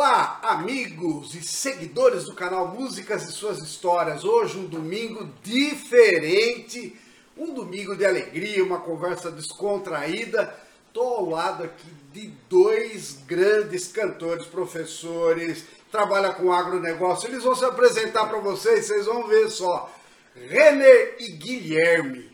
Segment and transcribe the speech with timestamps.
[0.00, 4.22] Olá, amigos e seguidores do canal Músicas e Suas Histórias.
[4.24, 6.96] Hoje um domingo diferente,
[7.36, 10.54] um domingo de alegria, uma conversa descontraída.
[10.92, 17.28] Tô ao lado aqui de dois grandes cantores, professores, trabalha com agronegócio.
[17.28, 19.92] Eles vão se apresentar para vocês, vocês vão ver só.
[20.32, 22.30] Renner e Guilherme.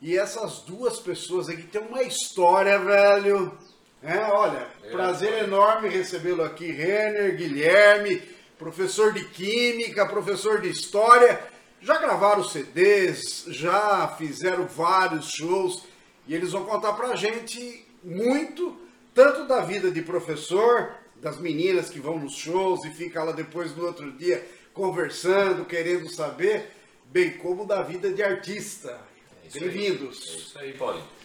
[0.00, 3.58] E essas duas pessoas aqui têm uma história, velho.
[4.02, 8.20] É, olha, prazer enorme recebê-lo aqui, Renner, Guilherme,
[8.58, 11.40] professor de Química, professor de História.
[11.80, 15.84] Já gravaram CDs, já fizeram vários shows
[16.26, 18.76] e eles vão contar pra gente muito,
[19.14, 23.76] tanto da vida de professor, das meninas que vão nos shows e ficam lá depois
[23.76, 26.72] no outro dia conversando, querendo saber,
[27.04, 28.98] bem como da vida de artista.
[29.44, 30.28] É Bem-vindos.
[30.28, 31.21] É isso aí, Paulinho.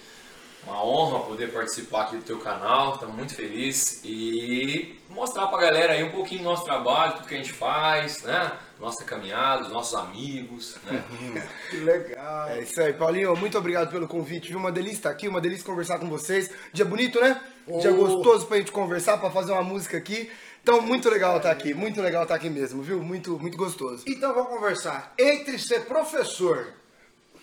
[0.67, 5.93] Uma honra poder participar aqui do teu canal, estamos muito felizes e mostrar pra galera
[5.93, 8.51] aí um pouquinho do nosso trabalho, tudo que a gente faz, né?
[8.77, 11.01] Nossa caminhada, os nossos amigos, né?
[11.71, 12.49] Que legal.
[12.49, 13.33] É isso aí, Paulinho.
[13.37, 14.49] Muito obrigado pelo convite.
[14.49, 14.59] Viu?
[14.59, 16.51] Uma delícia estar aqui, uma delícia conversar com vocês.
[16.73, 17.39] Dia bonito, né?
[17.79, 17.95] Dia Oh.
[17.95, 20.29] gostoso pra gente conversar, pra fazer uma música aqui.
[20.61, 23.01] Então, muito legal estar aqui, muito legal estar aqui mesmo, viu?
[23.01, 24.03] Muito, muito gostoso.
[24.05, 25.13] Então vamos conversar.
[25.17, 26.73] Entre ser professor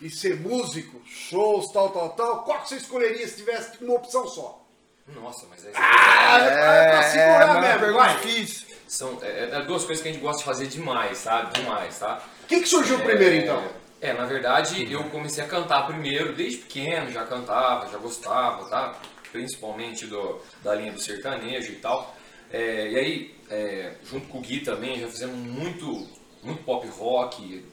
[0.00, 4.26] e ser músico, shows, tal, tal, tal, qual que você escolheria se tivesse uma opção
[4.28, 4.62] só?
[5.08, 8.16] Nossa, mas é, Ah, é, pra segurar é mesmo, pergunta vai.
[8.16, 8.66] difícil.
[8.88, 11.60] são é, é duas coisas que a gente gosta de fazer demais, sabe?
[11.60, 12.22] Demais, tá?
[12.42, 13.62] O que, que surgiu primeiro É, então?
[14.00, 18.98] É, na verdade, eu comecei a cantar primeiro, desde pequeno, já cantava, já gostava, tá?
[19.32, 22.14] Principalmente do, da linha do sertanejo e tal.
[22.50, 26.06] É, e aí, é, junto com o Gui também, já fizemos muito,
[26.42, 27.64] muito pop rock,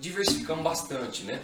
[0.00, 1.40] diversificamos bastante, né?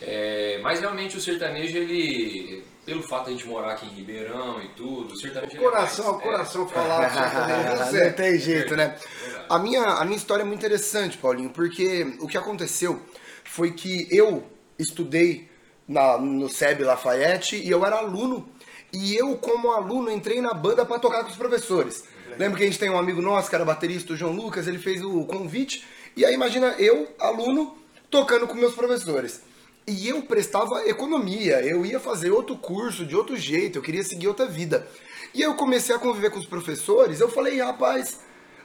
[0.00, 4.62] É, mas realmente o sertanejo, ele, pelo fato de a gente morar aqui em Ribeirão
[4.62, 5.54] e tudo, o sertanejo...
[5.54, 8.04] O ele é coração, o mais- coração falar do sertanejo.
[8.04, 8.96] Não tem jeito, né?
[9.22, 9.46] verdade.
[9.48, 13.00] A minha, a minha história é muito interessante, Paulinho, porque o que aconteceu
[13.44, 14.44] foi que eu
[14.78, 15.48] estudei
[15.88, 18.48] na, no SEB Lafayette e eu era aluno.
[18.92, 22.04] E eu, como aluno, entrei na banda para tocar com os professores.
[22.38, 24.78] Lembra que a gente tem um amigo nosso que era baterista, o João Lucas, ele
[24.78, 25.84] fez o convite.
[26.14, 27.76] E aí imagina eu, aluno,
[28.10, 29.42] tocando com meus professores.
[29.86, 34.26] E eu prestava economia, eu ia fazer outro curso de outro jeito, eu queria seguir
[34.26, 34.84] outra vida.
[35.32, 38.18] E eu comecei a conviver com os professores, eu falei, rapaz,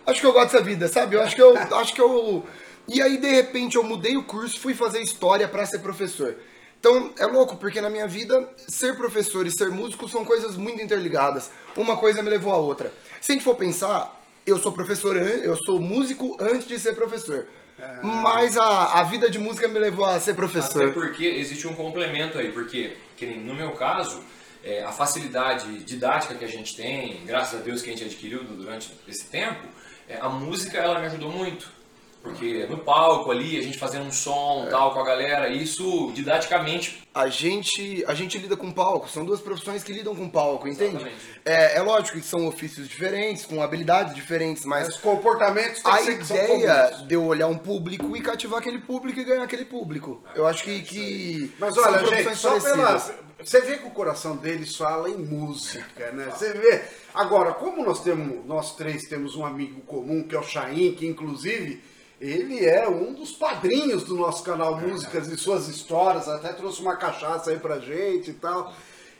[0.05, 1.15] acho que eu gosto dessa vida, sabe?
[1.15, 1.55] Eu acho que eu.
[1.77, 2.43] acho que eu.
[2.87, 6.35] E aí, de repente, eu mudei o curso, fui fazer história para ser professor.
[6.79, 10.81] Então, é louco, porque na minha vida, ser professor e ser músico são coisas muito
[10.81, 11.51] interligadas.
[11.77, 12.91] Uma coisa me levou à outra.
[13.21, 17.45] Se a gente for pensar, eu sou professor, eu sou músico antes de ser professor.
[18.03, 20.93] Mas a, a vida de música me levou a ser Até professor.
[20.93, 24.23] porque existe um complemento aí, porque, que no meu caso,
[24.63, 28.43] é, a facilidade didática que a gente tem, graças a Deus que a gente adquiriu
[28.43, 29.67] durante esse tempo,
[30.07, 31.69] é, a música ela me ajudou muito.
[32.21, 37.01] Porque no palco ali, a gente fazendo um som tal com a galera, isso didaticamente.
[37.13, 40.97] A gente, a gente lida com palco, são duas profissões que lidam com palco, entende?
[40.97, 41.41] Exatamente.
[41.43, 45.97] É, é lógico que são ofícios diferentes, com habilidades diferentes, mas Os comportamentos têm a
[45.97, 49.23] que ser que são ideia de eu olhar um público e cativar aquele público e
[49.23, 50.23] ganhar aquele público.
[50.35, 52.75] Eu acho que, que Mas olha, gente, só parecidas.
[52.75, 53.31] pela.
[53.43, 56.31] Você vê que o coração deles fala em música, né?
[56.31, 56.83] Você vê.
[57.13, 61.07] Agora, como nós temos, nós três temos um amigo comum, que é o Chain, que
[61.07, 61.81] inclusive
[62.21, 66.95] ele é um dos padrinhos do nosso canal Músicas e Suas Histórias, até trouxe uma
[66.95, 68.71] cachaça aí pra gente e tal.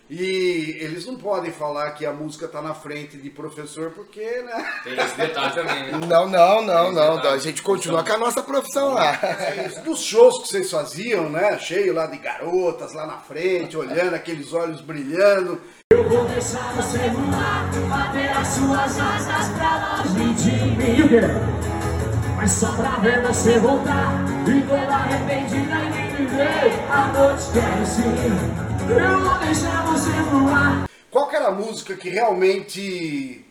[0.07, 4.71] E eles não podem falar que a música tá na frente de professor, porque, né?
[4.83, 5.91] Tem esse detalhe também, né?
[6.05, 7.29] Não, não, não, não.
[7.29, 9.17] A gente continua com a nossa profissão lá.
[9.85, 11.57] Dos shows que vocês faziam, né?
[11.57, 15.61] Cheio lá de garotas lá na frente, olhando, aqueles olhos brilhando.
[15.93, 21.80] Eu vou deixar você voar, bater as suas asas pra longe de mim.
[22.41, 24.15] Mas só pra ver você voltar
[24.47, 26.73] e toda arrependida e nem me ver.
[26.89, 28.01] A noite quero sim.
[28.89, 30.89] Eu vou deixar você voar.
[31.11, 33.45] Qual que era a música que realmente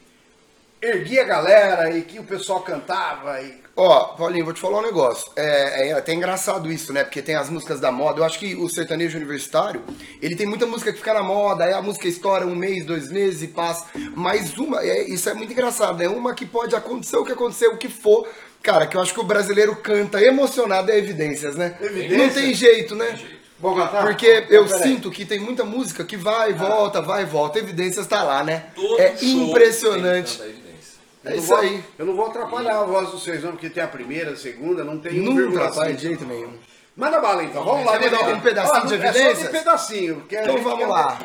[0.83, 3.41] erguia a galera e que o pessoal cantava?
[3.41, 3.63] E...
[3.77, 5.31] Ó, Paulinho, vou te falar um negócio.
[5.37, 7.05] É, é até engraçado isso, né?
[7.05, 8.19] Porque tem as músicas da moda.
[8.19, 9.85] Eu acho que o sertanejo universitário,
[10.21, 13.09] ele tem muita música que fica na moda, aí a música estoura um mês, dois
[13.09, 13.87] meses e passa.
[14.17, 16.09] Mas uma, é, isso é muito engraçado, né?
[16.09, 18.27] Uma que pode acontecer o que acontecer, o que for.
[18.63, 21.77] Cara, que eu acho que o brasileiro canta emocionado é evidências, né?
[21.81, 22.19] Evidência?
[22.19, 23.19] Não tem jeito, né?
[23.59, 24.03] Vou cantar?
[24.03, 27.59] Porque eu sinto que tem muita música que vai e volta, vai e volta.
[27.59, 28.67] Evidências tá lá, né?
[28.75, 30.39] Todo é impressionante.
[30.39, 30.71] tem evidência.
[31.25, 31.85] É isso vou- aí.
[31.99, 34.83] Eu não vou atrapalhar a voz de vocês, não, porque tem a primeira, a segunda,
[34.85, 36.53] não tem um Não atrapalha de jeito nenhum.
[36.97, 37.93] Manda bala então, vamos lá.
[37.93, 38.33] Você vai dar Dedé.
[38.35, 40.23] um pedacinho Ó, de É só de pedacinho.
[40.31, 41.19] Então vamos quer- lá.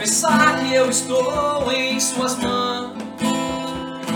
[0.00, 2.96] Confessar que eu estou em suas mãos.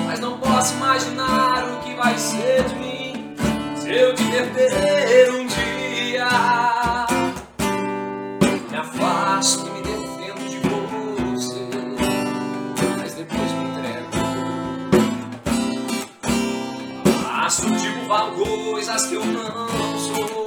[0.06, 3.36] Mas não posso imaginar o que vai ser de mim
[3.76, 6.26] se eu te perder um dia.
[8.70, 10.56] Me afasto e me defendo de
[11.36, 11.69] você,
[12.98, 14.08] mas depois me entrego.
[17.78, 18.32] Tipo falo
[18.72, 20.46] coisas que eu não sou,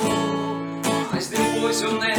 [1.12, 2.17] mas depois eu nego.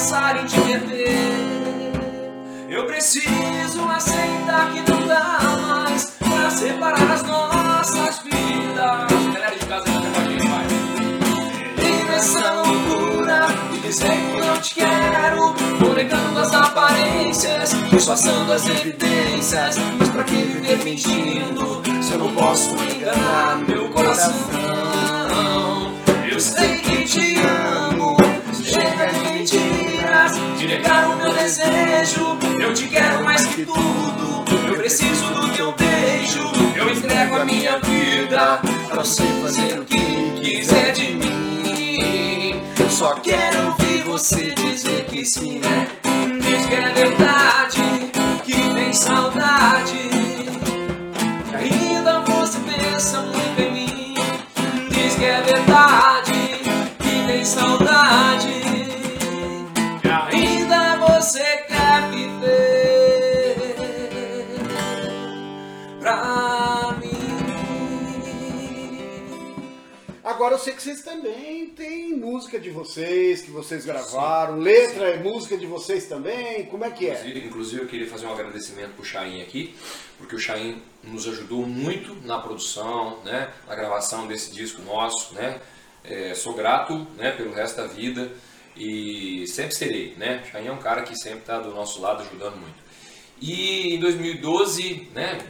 [0.00, 1.92] Em te perder.
[2.70, 9.34] Eu preciso aceitar que não dá mais pra separar as nossas vidas.
[9.34, 10.66] Galera de casa, canta pra quem vai.
[11.76, 15.90] E nessa loucura de dizer que não te quero, vou
[16.40, 19.76] as aparências, disfarçando as evidências.
[19.98, 24.32] Mas pra que viver fingindo se eu não posso enganar meu coração?
[26.32, 27.89] Eu sei que te amo,
[29.40, 32.38] mentiras, de negar o meu desejo.
[32.60, 36.40] Eu te quero mais que tudo, eu preciso do teu beijo.
[36.76, 42.60] Eu entrego a minha vida pra você fazer o que quiser de mim.
[42.90, 45.88] Só quero ouvir você dizer que sim, né?
[46.42, 47.99] Diz que é verdade,
[70.80, 76.06] que vocês também têm música de vocês, que vocês gravaram, letra é música de vocês
[76.06, 77.12] também, como é que é?
[77.12, 79.74] Inclusive, inclusive, eu queria fazer um agradecimento pro Chain aqui,
[80.16, 85.60] porque o Chain nos ajudou muito na produção, né, na gravação desse disco nosso, né.
[86.02, 88.32] É, sou grato, né, pelo resto da vida
[88.74, 90.42] e sempre serei, né.
[90.50, 92.78] Chain é um cara que sempre está do nosso lado ajudando muito.
[93.38, 95.40] E em 2012, né,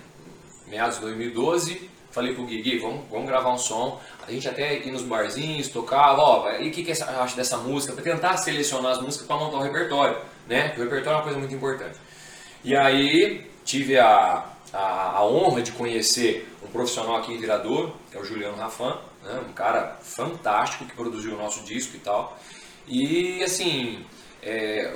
[0.66, 4.00] meados de 2012, falei pro Gui, Gui, vamos, vamos gravar um som.
[4.26, 7.56] A gente até ia nos barzinhos, tocava, ó, e o que, que você acha dessa
[7.56, 7.92] música?
[7.92, 10.16] Pra tentar selecionar as músicas para montar o repertório,
[10.46, 10.68] né?
[10.68, 11.98] Porque o repertório é uma coisa muito importante.
[12.62, 18.16] E aí tive a, a, a honra de conhecer um profissional aqui em Viradouro, que
[18.16, 19.40] é o Juliano Rafan, né?
[19.48, 22.38] um cara fantástico que produziu o nosso disco e tal.
[22.86, 24.04] E assim,
[24.42, 24.94] é,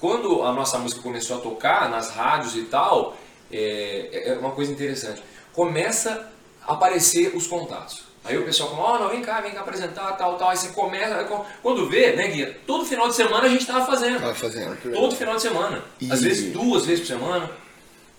[0.00, 3.16] quando a nossa música começou a tocar nas rádios e tal,
[3.52, 5.22] é, é uma coisa interessante.
[5.52, 6.32] Começa
[6.66, 8.04] aparecer os contatos.
[8.24, 10.48] Aí o pessoal fala, ó, não, vem cá, vem cá apresentar, tal, tal.
[10.48, 11.28] Aí você começa,
[11.62, 12.58] quando vê, né, Guia?
[12.66, 14.18] Todo final de semana a gente tava fazendo.
[14.18, 14.76] Tava fazendo.
[14.94, 15.84] Todo final de semana.
[16.00, 17.50] E- Às vezes duas vezes por semana.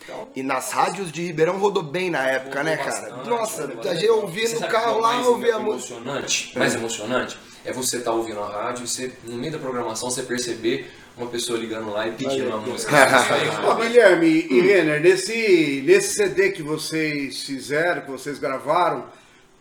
[0.04, 3.02] Então, E nas rádios de Ribeirão rodou bem na época, né, rodou cara?
[3.10, 3.96] bastante, Nossa, a bastante.
[4.02, 5.94] gente ouvia no sabe carro é lá, ouvia a música.
[5.96, 10.12] emocionante, mais emocionante é você estar ouvindo a rádio e você, no meio da programação,
[10.12, 12.94] você perceber uma pessoa ligando lá e pedindo uma música.
[13.70, 19.06] Ô, Guilherme e Renner, nesse, nesse CD que vocês fizeram, que vocês gravaram,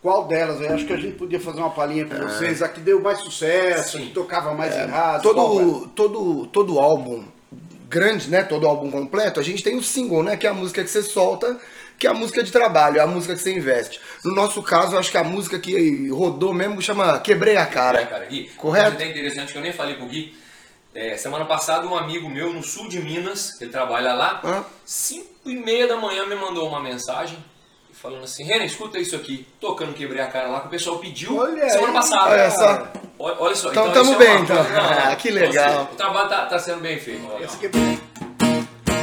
[0.01, 0.61] qual delas?
[0.61, 2.61] Eu acho que a gente podia fazer uma palhinha pra vocês.
[2.61, 5.33] A que deu mais sucesso, a que tocava mais em rádio.
[5.33, 5.63] qual é?
[5.63, 7.23] Todo, todo, todo álbum
[7.89, 8.43] grande, né?
[8.43, 10.35] Todo álbum completo, a gente tem o single, né?
[10.35, 11.57] Que é a música que você solta,
[11.97, 13.99] que é a música de trabalho, é a música que você investe.
[14.23, 18.01] No nosso caso, eu acho que a música que rodou mesmo chama Quebrei a Cara.
[18.01, 18.91] É, cara, Gui, Correto?
[18.91, 20.35] Até interessante que eu nem falei pro Gui.
[20.95, 24.63] É, semana passada, um amigo meu no sul de Minas, ele trabalha lá, Hã?
[24.85, 27.37] 5 e meia da manhã me mandou uma mensagem
[27.91, 31.35] falando assim: Renan, escuta isso aqui, tocando quebrei a cara lá, que o pessoal pediu
[31.37, 32.29] Olha semana aí, passada.
[32.31, 32.87] Olha só.
[33.19, 34.55] Olha, olha só, Então, isso tamo é bem, uma então.
[34.63, 35.51] não, Que legal.
[35.51, 37.21] seja, o trabalho tá, tá sendo bem feito.
[37.41, 38.24] Esse ó.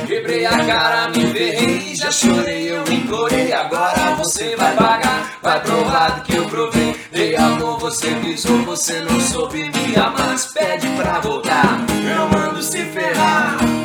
[0.03, 3.53] Que Quebrei a cara, me ferrei, já chorei, eu encorei.
[3.53, 6.95] Agora você vai pagar, vai provar do que eu provei.
[7.11, 10.29] Dei amor, você pisou, você não soube me amar.
[10.29, 13.82] Mas pede pra voltar, eu mando se ferrar.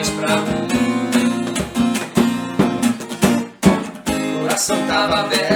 [0.00, 0.68] Demais pra mim.
[4.40, 5.49] Coração tava aberto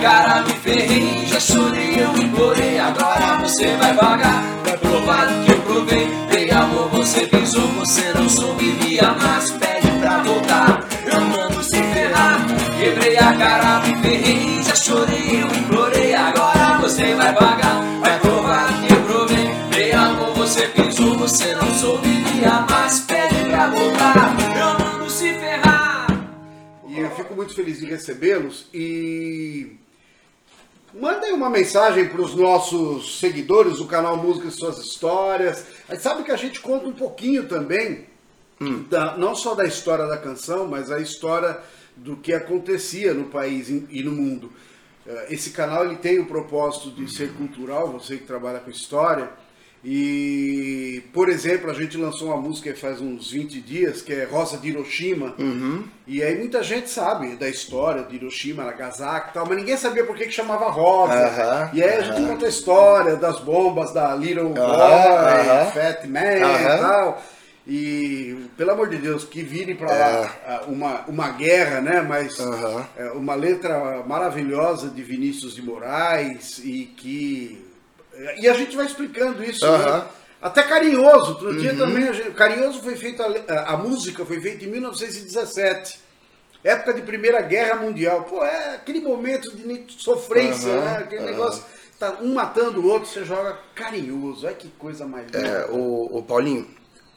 [0.00, 2.78] cara, me ferrei, já chorei, eu implorei.
[2.78, 6.08] Agora você vai pagar, vai provar que eu provei.
[6.30, 9.42] Dei amor, você pisou, você não soube me amar.
[9.58, 12.46] Pede pra voltar, eu mando se ferrar.
[12.78, 16.14] Quebrei a cara, me ferrei, já chorei, eu implorei.
[16.14, 19.48] Agora você vai pagar, vai provar que eu provei.
[19.70, 22.88] Dei amor, você pisou, você não soube me amar.
[23.06, 26.06] Pede pra voltar, eu mando se ferrar.
[26.86, 29.78] E eu fico muito feliz de recebê-los e
[30.94, 35.66] mandem uma mensagem para os nossos seguidores do canal Música e Suas Histórias.
[35.88, 38.06] A gente sabe que a gente conta um pouquinho também,
[38.88, 41.58] da- não só da história da canção, mas a história
[41.96, 44.52] do que acontecia no país e e no mundo.
[45.06, 49.30] Eh, Esse canal ele tem o propósito de ser cultural, você que trabalha com história.
[49.84, 54.58] E, por exemplo, a gente lançou uma música faz uns 20 dias, que é Rosa
[54.58, 55.34] de Hiroshima.
[56.06, 60.04] E aí muita gente sabe da história de Hiroshima, Nagasaki e tal, mas ninguém sabia
[60.04, 61.12] por que, que chamava Rosa.
[61.12, 65.70] Aham, e aí a gente conta a história das bombas da Little Boy.
[65.72, 67.22] Fat Man e tal.
[67.70, 72.00] E, pelo amor de Deus, que virem pra lá ah, uma, uma guerra, né?
[72.00, 72.38] Mas
[72.96, 77.67] é, uma letra maravilhosa de Vinícius de Moraes e que.
[78.38, 79.72] E a gente vai explicando isso, né?
[79.76, 80.08] Aham.
[80.40, 81.32] Até carinhoso.
[81.32, 82.12] Outro dia também.
[82.12, 83.22] gente- Carinhoso foi feito.
[83.22, 86.00] A, a- música foi feita em 1917.
[86.62, 88.22] Época de Primeira Guerra Mundial.
[88.24, 90.98] Pô, é aquele momento de sofrência, né?
[90.98, 91.62] Aquele negócio.
[91.98, 94.46] Tá um matando o outro, você joga carinhoso.
[94.46, 95.38] Olha que coisa mais linda.
[95.38, 96.68] É, o, o Paulinho,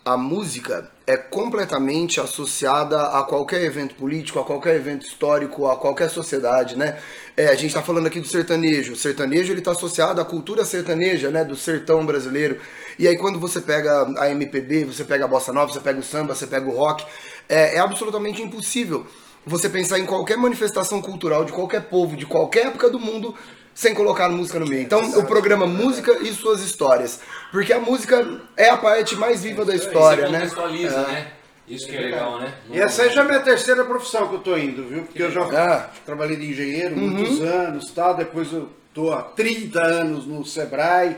[0.03, 6.09] a música é completamente associada a qualquer evento político, a qualquer evento histórico, a qualquer
[6.09, 6.97] sociedade, né?
[7.37, 8.93] É, a gente está falando aqui do sertanejo.
[8.93, 11.43] O sertanejo ele está associado à cultura sertaneja, né?
[11.43, 12.59] Do sertão brasileiro.
[12.97, 16.03] E aí quando você pega a MPB, você pega a bossa nova, você pega o
[16.03, 17.05] samba, você pega o rock,
[17.47, 19.05] é, é absolutamente impossível
[19.45, 23.35] você pensar em qualquer manifestação cultural de qualquer povo, de qualquer época do mundo,
[23.73, 24.81] sem colocar música no meio.
[24.83, 27.19] Então, o programa Música e Suas Histórias.
[27.51, 30.39] Porque a música é a parte mais viva da história, né?
[30.39, 31.11] contextualiza, É.
[31.11, 31.27] né?
[31.67, 32.53] Isso que é legal, né?
[32.69, 35.03] E essa aí já é a minha terceira profissão que eu tô indo, viu?
[35.03, 35.89] Porque eu já Ah.
[36.05, 41.15] trabalhei de engenheiro muitos anos tal, depois eu tô há 30 anos no Sebrae.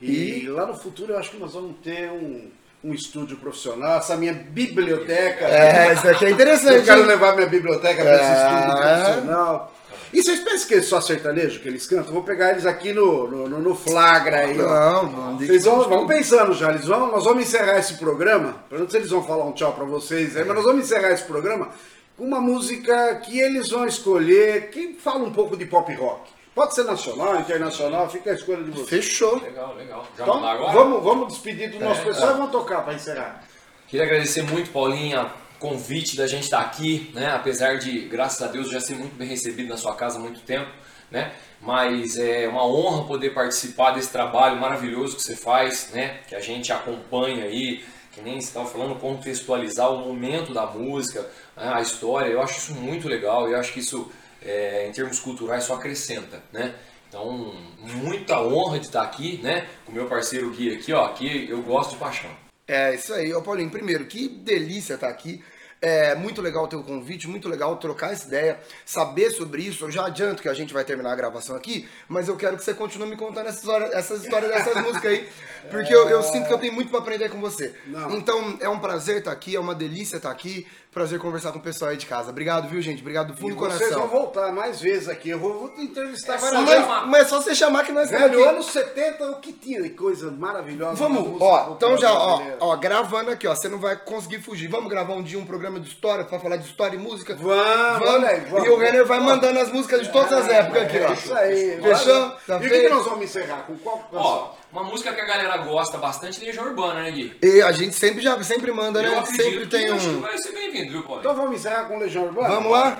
[0.00, 2.48] E, lá no futuro eu acho que nós vamos ter um,
[2.84, 5.46] um estúdio profissional, essa minha biblioteca.
[5.46, 6.76] É, isso aqui é interessante.
[6.76, 8.34] Eu quero levar minha biblioteca para esse É.
[8.36, 9.74] estúdio profissional.
[10.12, 12.12] E vocês pensam que é só sertanejo que eles cantam?
[12.12, 14.56] Vou pegar eles aqui no, no, no- no flagra aí.
[14.56, 18.56] Não, não, Vocês vão, vão pensando já, eles vão, nós vamos encerrar esse programa.
[18.70, 21.24] Sei se eles vão falar um tchau pra vocês aí, mas nós vamos encerrar esse
[21.24, 21.68] programa
[22.16, 26.30] com uma música que eles vão escolher, que fala um pouco de pop rock.
[26.54, 28.88] Pode ser nacional, internacional, fica a escolha de vocês.
[28.88, 29.40] Fechou.
[29.40, 30.04] Legal, legal.
[30.16, 30.72] Já Então, agora?
[30.72, 32.32] vamos, vamos despedir do nosso É, pessoal é.
[32.32, 33.44] e vamos tocar pra encerrar.
[33.86, 37.30] Queria agradecer muito, Paulinha, convite da gente estar aqui, né?
[37.30, 40.40] Apesar de, graças a Deus, já ser muito bem recebido na sua casa há muito
[40.40, 40.70] tempo,
[41.10, 41.32] né?
[41.60, 46.20] Mas é uma honra poder participar desse trabalho maravilhoso que você faz, né?
[46.28, 51.20] Que a gente acompanha aí, que nem estava falando, contextualizar o momento da música,
[51.56, 51.72] né?
[51.74, 52.30] a história.
[52.30, 53.48] Eu acho isso muito legal.
[53.48, 54.10] Eu acho que isso,
[54.42, 56.74] é, em termos culturais, só acrescenta, né?
[57.08, 59.66] Então, muita honra de estar aqui, né?
[59.84, 61.06] Com o meu parceiro Gui aqui, ó.
[61.06, 62.47] Aqui eu gosto de paixão.
[62.68, 63.70] É isso aí, ô Paulinho.
[63.70, 65.42] Primeiro, que delícia estar aqui.
[65.80, 69.84] É muito legal o teu convite, muito legal trocar essa ideia, saber sobre isso.
[69.84, 72.64] Eu já adianto que a gente vai terminar a gravação aqui, mas eu quero que
[72.64, 75.28] você continue me contando essa história, essas histórias dessas músicas aí,
[75.70, 77.76] porque eu, eu sinto que eu tenho muito para aprender com você.
[77.86, 78.10] Não.
[78.16, 81.62] Então é um prazer estar aqui, é uma delícia estar aqui, prazer conversar com o
[81.62, 82.30] pessoal aí de casa.
[82.30, 83.00] Obrigado, viu, gente?
[83.00, 84.08] Obrigado do fundo E do vocês vão coração.
[84.08, 85.30] voltar mais vezes aqui.
[85.30, 86.86] Eu vou, vou te entrevistar É várias vezes.
[86.86, 88.48] Mas, mas é só você chamar que nós Velho, aqui.
[88.48, 90.96] anos 70, o que tinha coisa maravilhosa.
[90.96, 94.68] Vamos, música ó, então já, ó, ó, gravando aqui, ó, você não vai conseguir fugir.
[94.68, 97.36] Vamos gravar um dia um programa de história pra falar de história e música?
[97.36, 98.66] Vamos, aí, vamos.
[98.66, 101.08] E o Renner vai mandando as músicas de todas as épocas aqui, ó.
[101.10, 101.80] É isso aí.
[101.82, 102.30] Fechou?
[102.46, 103.62] Tá e o que, que nós vamos encerrar?
[103.66, 104.20] Com qual canção?
[104.20, 107.36] Ó, uma música que a galera gosta bastante, Legião Urbana, né, Gui?
[107.42, 109.18] E a gente sempre já sempre manda, Eu né?
[109.18, 110.20] acredito Sempre que tem acho que um.
[110.20, 111.20] vai ser bem-vindo, viu, Paulo?
[111.20, 112.48] Então vamos encerrar com Legião Urbana?
[112.48, 112.96] Vamos lá?